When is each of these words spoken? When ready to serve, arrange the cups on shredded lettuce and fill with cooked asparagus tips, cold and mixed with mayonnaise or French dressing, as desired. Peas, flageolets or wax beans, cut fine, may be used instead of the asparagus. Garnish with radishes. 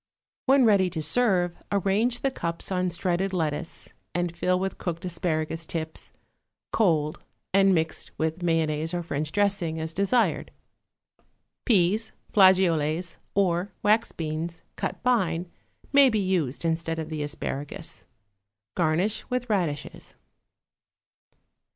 When 0.47 0.65
ready 0.65 0.89
to 0.89 1.01
serve, 1.03 1.61
arrange 1.71 2.21
the 2.23 2.31
cups 2.31 2.71
on 2.71 2.89
shredded 2.89 3.33
lettuce 3.33 3.87
and 4.15 4.35
fill 4.35 4.57
with 4.57 4.79
cooked 4.79 5.05
asparagus 5.05 5.67
tips, 5.67 6.11
cold 6.71 7.19
and 7.53 7.71
mixed 7.75 8.09
with 8.17 8.41
mayonnaise 8.41 8.95
or 8.95 9.03
French 9.03 9.31
dressing, 9.31 9.79
as 9.79 9.93
desired. 9.93 10.49
Peas, 11.65 12.13
flageolets 12.33 13.17
or 13.35 13.73
wax 13.83 14.11
beans, 14.11 14.63
cut 14.75 14.97
fine, 15.03 15.51
may 15.93 16.09
be 16.09 16.17
used 16.17 16.65
instead 16.65 16.97
of 16.97 17.09
the 17.09 17.21
asparagus. 17.21 18.05
Garnish 18.73 19.29
with 19.29 19.51
radishes. 19.51 20.15